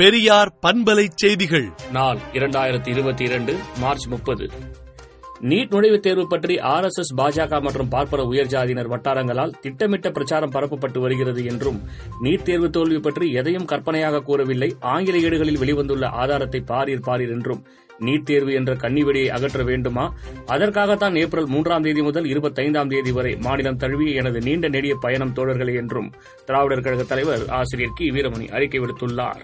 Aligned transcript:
பெரியார் 0.00 0.58
பண்பலை 0.62 1.06
செய்திகள். 1.14 1.70
நாள் 1.92 2.18
இரண்டாயிரத்தி 2.32 2.88
இருபத்தி 2.88 3.24
இரண்டு 3.24 3.56
மார்ச் 3.78 4.06
முப்பது. 4.06 4.50
நீட் 5.40 5.72
நுழைவுத் 5.72 5.98
தேர்வு 5.98 6.26
பற்றி 6.26 6.58
ஆர் 6.58 6.84
எஸ் 6.84 6.98
எஸ் 6.98 7.14
பாஜக 7.14 7.60
மற்றும் 7.60 7.88
பார்ப்பன 7.88 8.22
உயர்ஜாதியினர் 8.22 8.88
வட்டாரங்களால் 8.88 9.52
திட்டமிட்ட 9.60 10.10
பிரச்சாரம் 10.10 10.50
பரப்பப்பட்டு 10.50 10.98
வருகிறது 10.98 11.44
என்றும் 11.44 11.82
நீட் 12.22 12.42
தேர்வு 12.42 12.70
தோல்வி 12.70 12.98
பற்றி 12.98 13.32
எதையும் 13.32 13.64
கற்பனையாக 13.64 14.20
கூறவில்லை 14.20 14.76
ஆங்கில 14.80 15.18
ஏடுகளில் 15.18 15.58
வெளிவந்துள்ள 15.58 16.04
ஆதாரத்தை 16.04 16.60
பாரீர் 16.60 17.06
பாரீர் 17.06 17.30
என்றும் 17.30 17.66
நீட் 17.98 18.22
தேர்வு 18.22 18.52
என்ற 18.52 18.74
கன்னிவெடியை 18.74 19.26
அகற்ற 19.26 19.62
வேண்டுமா? 19.62 20.14
அதற்காகத்தான் 20.46 21.16
ஏப்ரல் 21.16 21.46
மூன்றாம் 21.46 21.82
தேதி 21.82 22.02
முதல் 22.02 22.24
இருபத்தைந்தாம் 22.24 22.88
தேதி 22.88 23.12
வரை 23.12 23.36
மாநிலம் 23.36 23.76
தழுவிய 23.76 24.14
எனது 24.14 24.38
நீண்ட 24.38 24.68
நெடிய 24.68 24.96
பயணம் 25.00 25.34
தோழர்களே 25.34 25.74
என்றும் 25.74 26.12
திராவிடர் 26.46 26.80
கழக 26.80 27.02
தலைவர் 27.02 27.48
ஆசிரியர் 27.48 27.92
கி. 27.94 28.10
வீரமணி 28.10 28.50
அறிக்கை 28.50 28.80
விடுத்துள்ளார். 28.80 29.40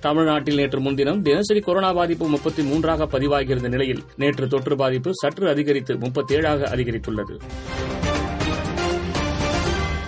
தமிழ்நாட்டில் 0.00 0.54
நேற்று 0.54 0.80
முன்தினம் 0.80 1.22
தினசரி 1.22 1.60
கொரோனா 1.60 1.92
பாதிப்பு 1.92 2.28
முப்பத்தி 2.28 2.62
மூன்றாக 2.62 3.06
பதிவாகியிருந்த 3.06 3.68
நிலையில் 3.68 4.02
நேற்று 4.16 4.48
தொற்று 4.48 4.76
பாதிப்பு 4.76 5.10
சற்று 5.14 5.48
அதிகரித்து 5.48 5.98
முப்பத்தேழாக 5.98 6.76
அதிகரித்துள்ளது. 6.76 7.36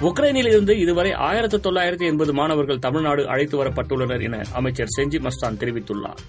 உக்ரைனில் 0.02 0.48
இருந்து 0.48 0.78
இதுவரை 0.78 1.12
ஆயிரத்து 1.12 1.60
தொள்ளாயிரத்து 1.60 2.06
எண்பது 2.06 2.32
மாணவர்கள் 2.32 2.78
தமிழ்நாடு 2.78 3.28
அழைத்து 3.28 3.64
வரப்பட்டுள்ளனர் 3.64 4.22
என 4.22 4.40
அமைச்சர் 4.52 4.94
செஞ்சி 4.98 5.18
மஸ்தான் 5.18 5.60
தெரிவித்துள்ளார். 5.60 6.22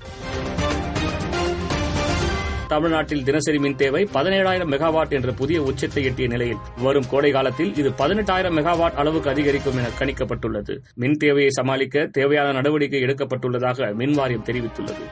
தமிழ்நாட்டில் 2.74 3.24
தினசரி 3.24 3.60
மின் 3.60 3.76
தேவை 3.76 4.08
பதினேழாயிரம் 4.14 4.72
மெகாவாட் 4.74 5.12
என்ற 5.18 5.32
புதிய 5.32 5.58
உச்சத்தை 5.62 6.04
எட்டிய 6.04 6.28
நிலையில். 6.28 6.62
வரும் 6.78 7.08
கோடை 7.10 7.32
காலத்தில் 7.32 7.76
இது 7.76 7.90
பதினெட்டாயிரம் 7.90 8.56
மெகாவாட் 8.60 9.00
அளவுக்கு 9.02 9.30
அதிகரிக்கும் 9.30 9.78
என 9.78 9.90
கணிக்கப்பட்டுள்ளது. 10.00 10.76
மின் 10.96 11.18
தேவையை 11.18 11.50
சமாளிக்க 11.50 12.06
தேவையான 12.12 12.52
நடவடிக்கை 12.52 13.02
எடுக்கப்பட்டுள்ளதாக 13.04 13.94
மின் 13.94 14.14
வாரியம் 14.14 14.46
தெரிவித்துள்ளது. 14.46 15.06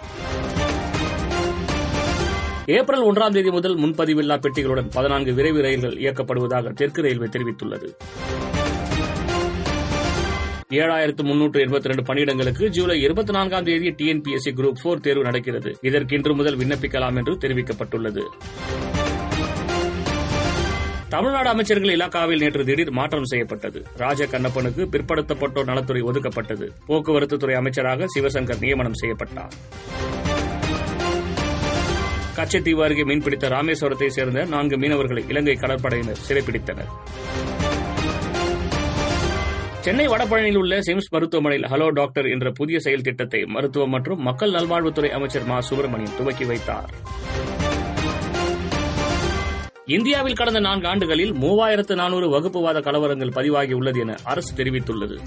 ஏப்ரல் 2.65 3.05
ஒன்றாம் 3.11 3.33
தேதி 3.33 3.51
முதல் 3.51 3.77
முன்பதிவில்லா 3.77 4.37
பெட்டிகளுடன் 4.45 4.89
பதினான்கு 4.93 5.33
விரைவு 5.33 5.61
ரயில்கள் 5.61 5.97
இயக்கப்படுவதாக 6.05 6.73
தெற்கு 6.73 7.01
ரயில்வே 7.01 7.25
தெரிவித்துள்ளது. 7.25 7.89
ஏழாயிரத்து 10.71 11.23
முன்னூற்று 11.23 11.65
எண்பத்தி 11.65 11.89
ரெண்டு 11.91 12.13
பணியிடங்களுக்கு 12.13 12.67
ஜூலை 12.67 13.01
இருபத்தி 13.01 13.33
நான்காம் 13.33 13.63
தேதி 13.63 13.89
டிஎன்பிஎஸ்சி 13.89 14.51
குரூப் 14.55 14.81
போர் 14.83 14.99
தேர்வு 14.99 15.23
நடக்கிறது. 15.23 15.77
இதற்கு 15.81 16.15
இன்று 16.15 16.35
முதல் 16.35 16.57
விண்ணப்பிக்கலாம் 16.57 17.17
என்று 17.17 17.33
தெரிவிக்கப்பட்டுள்ளது. 17.33 18.23
தமிழ்நாடு 21.09 21.49
அமைச்சர்கள் 21.49 21.95
இலாக்காவில் 21.97 22.39
நேற்று 22.39 22.65
திடீர் 22.65 22.91
மாற்றம் 22.91 23.25
செய்யப்பட்டது. 23.25 23.83
ராஜ 23.97 24.25
கண்ணப்பனுக்கு 24.25 24.85
பிற்படுத்தப்பட்டோர் 24.93 25.65
நலத்துறை 25.65 26.01
ஒதுக்கப்பட்டது. 26.01 26.67
போக்குவரத்து 26.87 27.37
துறை 27.37 27.55
அமைச்சராக 27.55 28.05
சிவசங்கர் 28.15 28.61
நியமனம் 28.61 28.93
செய்யப்பட்டார். 28.93 29.55
கச்சத்தீவு 32.35 32.83
அருகே 32.83 33.03
மீன்பிடித்த 33.03 33.47
ராமேஸ்வரத்தை 33.57 34.07
சேர்ந்த 34.07 34.45
நான்கு 34.45 34.77
மீனவர்களை 34.77 35.29
இலங்கை 35.29 35.57
கடற்படையினர் 35.61 36.21
சிறைப்பிடித்தனர். 36.29 36.91
சென்னை 39.81 40.07
வடபழனியில் 40.07 40.57
உள்ள 40.57 40.81
சிம்ஸ் 40.81 41.07
மருத்துவமனையில் 41.09 41.69
ஹலோ 41.69 41.89
டாக்டர் 41.89 42.25
என்ற 42.25 42.51
புதிய 42.51 42.79
செயல் 42.79 43.01
திட்டத்தை 43.01 43.45
மருத்துவம் 43.45 43.89
மற்றும் 43.89 44.21
மக்கள் 44.21 44.51
நல்வாழ்வுத்துறை 44.51 45.09
அமைச்சர் 45.09 45.43
மா. 45.43 45.61
சுப்பிரமணியன் 45.61 46.17
துவக்கி 46.17 46.45
வைத்தார். 46.45 46.93
இந்தியாவில் 49.85 50.33
கடந்த 50.33 50.59
நான்கு 50.59 50.87
ஆண்டுகளில் 50.87 51.33
மூவாயிரத்து 51.33 51.95
நானூறு 51.95 52.29
வகுப்புவாத 52.29 52.79
கலவரங்கள் 52.79 53.33
பதிவாகியுள்ளது 53.35 53.99
என 53.99 54.15
அரசு 54.23 54.63
தெரிவித்துள்ளது. 54.63 55.19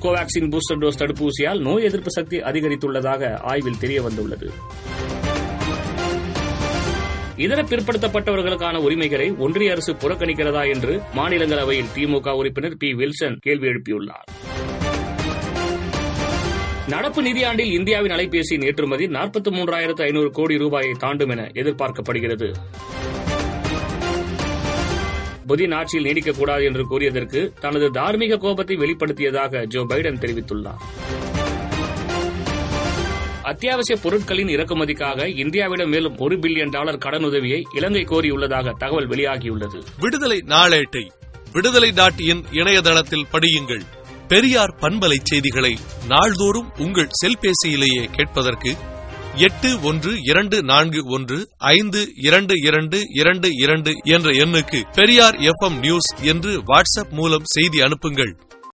கோவாக்சின் 0.00 0.50
பூஸ்டர் 0.50 0.78
டோஸ் 0.78 0.98
தடுப்பூசியால் 0.98 1.60
நோய் 1.60 1.82
எதிர்ப்பு 1.82 2.10
சக்தி 2.10 2.40
அதிகரித்துள்ளதாக 2.40 3.40
ஆய்வில் 3.40 3.80
தெரியவந்துள்ளது. 3.80 4.50
இதர 7.36 7.62
பிற்படுத்தப்பட்டவர்களுக்கான 7.62 8.76
உரிமைகளை 8.76 9.36
ஒன்றிய 9.38 9.70
அரசு 9.70 9.92
புறக்கணிக்கிறதா 9.92 10.72
என்று 10.74 11.00
மாநிலங்களவையில் 11.16 11.86
திமுக 11.96 12.30
உறுப்பினர் 12.30 12.76
பி. 12.76 12.94
வில்சன் 12.94 13.36
கேள்வி 13.40 13.68
எழுப்பியுள்ளார். 13.68 14.24
நடப்பு 16.88 17.22
நிதியாண்டில் 17.22 17.72
இந்தியாவின் 17.72 18.12
அலைபேசியின் 18.12 18.64
ஏற்றுமதி 18.64 19.06
நாற்பத்தி 19.06 19.50
மூன்றாயிரத்து 19.50 20.02
ஐநூறு 20.02 20.30
கோடி 20.30 20.58
ரூபாயை 20.58 20.94
தாண்டும் 20.98 21.28
என 21.28 21.50
எதிர்பார்க்கப்படுகிறது. 21.54 22.52
புதின் 25.46 25.74
ஆட்சியில் 25.74 26.12
நீடிக்கக்கூடாது 26.12 26.64
என்று 26.64 26.86
கூறியதற்கு 26.86 27.52
தனது 27.60 27.90
தார்மீக 27.90 28.36
கோபத்தை 28.36 28.76
வெளிப்படுத்தியதாக 28.76 29.66
ஜோ 29.66 29.80
பைடன் 29.80 30.18
தெரிவித்துள்ளார். 30.18 30.82
அத்தியாவசிய 33.42 33.98
பொருட்களின் 34.02 34.46
இறக்குமதிக்காக 34.46 35.26
இந்தியாவிடம் 35.26 35.88
மேலும் 35.88 36.16
ஒரு 36.16 36.36
பில்லியன் 36.36 36.70
டாலர் 36.70 36.98
கடனுதவியை 36.98 37.62
இலங்கை 37.74 38.02
கோரியுள்ளதாக 38.02 38.72
தகவல் 38.78 39.08
வெளியாகியுள்ளது. 39.08 39.82
விடுதலை 40.00 40.38
நாளேட்டை 40.46 41.10
விடுதலை 41.52 41.90
டாட் 41.90 42.20
இன் 42.20 42.44
இணையதளத்தில் 42.52 43.26
படியுங்கள். 43.32 43.82
பெரியார் 44.28 44.76
பண்பலை 44.80 45.16
செய்திகளை 45.22 45.76
நாள்தோறும் 46.08 46.72
உங்கள் 46.78 47.08
செல்பேசியிலேயே 47.24 48.04
கேட்பதற்கு 48.16 48.74
எட்டு 49.36 49.80
ஒன்று 49.82 50.12
இரண்டு 50.22 50.62
நான்கு 50.62 51.00
ஒன்று 51.04 51.48
ஐந்து 51.58 52.06
இரண்டு 52.16 52.54
இரண்டு 52.62 53.00
இரண்டு 53.14 53.48
இரண்டு 53.52 53.92
என்ற 54.02 54.30
எண்ணுக்கு 54.30 54.82
பெரியார் 54.94 55.34
எஃப் 55.34 55.72
நியூஸ் 55.80 56.14
என்று 56.22 56.62
வாட்ஸ்அப் 56.62 57.10
மூலம் 57.10 57.42
செய்தி 57.44 57.80
அனுப்புங்கள். 57.80 58.36